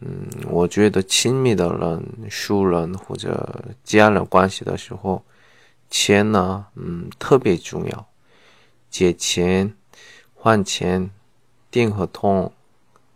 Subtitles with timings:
[0.00, 5.22] 嗯，我觉得亲密的人、熟人或者家人关系的时候，
[5.90, 8.06] 钱呢，嗯，特别重要。
[8.88, 9.74] 借钱、
[10.34, 11.10] 换钱、
[11.70, 12.52] 订合同、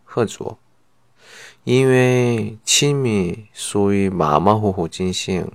[0.04, 0.58] 合作，
[1.64, 5.50] 因为亲密，属于马马虎虎进行。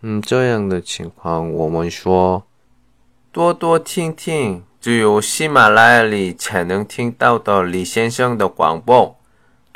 [0.00, 2.44] 嗯，这样的情况，我们说
[3.32, 4.62] 多多听听。
[4.80, 9.17] 只有喜马拉雅里才能听到的李先生的广播，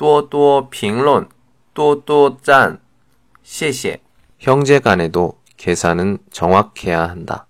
[0.02, 1.28] 多多评论，
[1.74, 2.82] 多多赞，
[3.44, 4.02] 谢谢。
[4.40, 7.48] 형제간에도계산은정확해야한 다。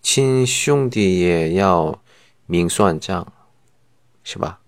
[0.00, 2.00] 亲兄弟也要
[2.46, 3.32] 明算账，
[4.24, 4.60] 是吧？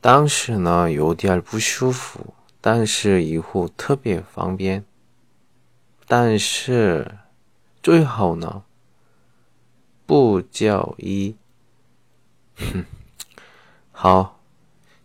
[0.00, 4.84] 当时呢有点不舒服，但是以后特别方便。
[6.06, 7.18] 但是
[7.82, 8.64] 最好呢。
[10.06, 11.36] 不叫一，
[12.56, 12.84] 哼，
[13.92, 14.33] 好，